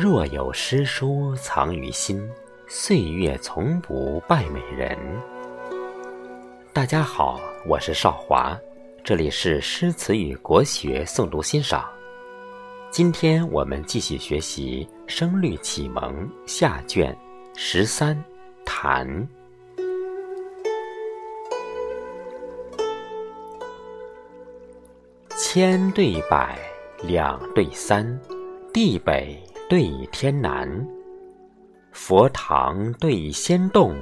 [0.00, 2.22] 若有诗书藏于心，
[2.68, 4.96] 岁月从不败美人。
[6.72, 8.56] 大家好，我是少华，
[9.02, 11.84] 这里是诗词与国学诵读欣赏。
[12.92, 16.14] 今天我们继续学习《声律启蒙》
[16.46, 17.16] 下卷
[17.56, 18.14] 十三
[18.64, 19.04] 《谈》。
[25.36, 26.56] 千对百，
[27.02, 28.16] 两对三，
[28.72, 29.36] 地北
[29.68, 30.66] 对天南。
[31.92, 33.94] 佛堂对仙洞，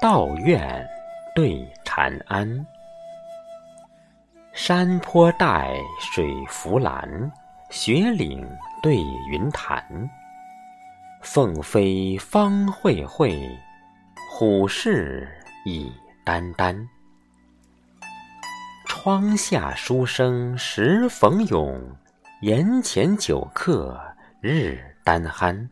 [0.00, 0.82] 道院
[1.34, 2.66] 对禅庵。
[4.54, 7.30] 山坡带水浮蓝，
[7.68, 8.48] 雪岭
[8.82, 8.96] 对
[9.30, 9.84] 云潭。
[11.20, 13.38] 凤飞方会会，
[14.30, 15.28] 虎视
[15.66, 15.92] 已
[16.24, 16.74] 眈眈。
[18.86, 21.78] 窗下书生时逢勇，
[22.40, 24.00] 檐前酒客
[24.42, 25.68] 日当酣。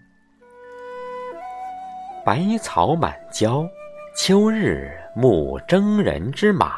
[2.25, 3.69] 百草满郊，
[4.17, 6.69] 秋日牧征人之马；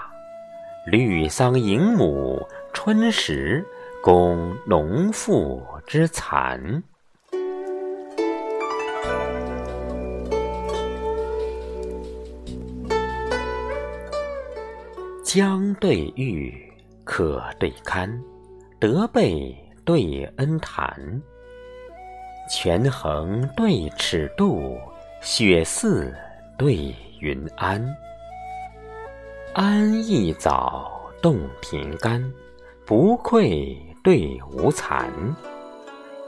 [0.91, 3.65] 绿桑迎母，春时
[4.03, 6.83] 供农妇之蚕。
[15.23, 16.73] 江对玉，
[17.05, 18.21] 可对堪，
[18.81, 21.23] 德备对恩谈。
[22.49, 24.79] 权衡对尺度，
[25.21, 26.15] 雪似
[26.57, 27.85] 对云安。
[29.53, 32.23] 安逸早，洞庭干，
[32.85, 35.07] 不愧对无惭。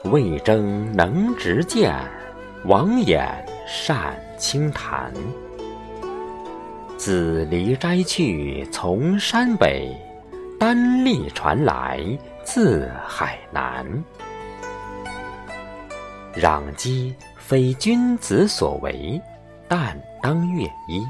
[0.05, 1.95] 魏征能执剑，
[2.65, 3.29] 王衍
[3.67, 5.13] 善清谈。
[6.97, 9.97] 自离斋去从山北，
[10.59, 12.01] 单立传来
[12.43, 13.87] 自海南。
[16.35, 19.21] 攘鸡非君子所为，
[19.67, 21.03] 但当乐衣。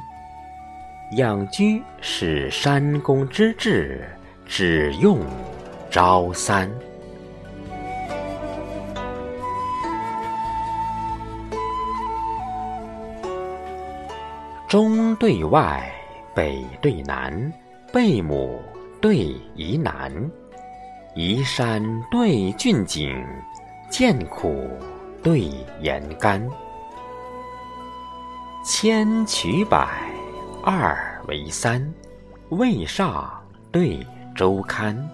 [1.17, 4.09] 养居是山公之志，
[4.47, 5.21] 只用
[5.91, 6.71] 朝三。
[14.69, 15.91] 中对外，
[16.35, 17.51] 北对南，
[17.91, 18.61] 贝母
[19.01, 20.13] 对宜南，
[21.15, 23.25] 宜山对峻景，
[23.89, 24.69] 见苦
[25.23, 26.47] 对严干。
[28.65, 29.89] 千取百，
[30.63, 31.93] 二为三，
[32.51, 33.31] 渭上
[33.73, 35.09] 对周刊。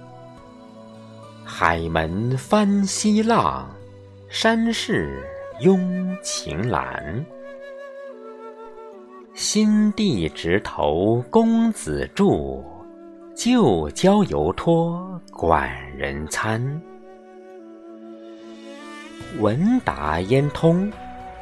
[1.44, 3.68] 海门翻西浪，
[4.28, 5.22] 山势
[5.60, 7.24] 拥晴岚。
[9.34, 12.64] 新地直投公子住，
[13.36, 16.80] 旧交犹托管人餐。
[19.38, 20.90] 文达焉通，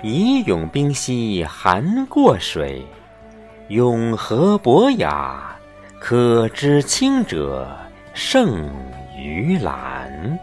[0.03, 2.85] 以咏冰兮寒过水。
[3.69, 5.57] 永和伯雅，
[6.01, 7.75] 可知清者
[8.13, 8.69] 胜
[9.17, 10.39] 于蓝。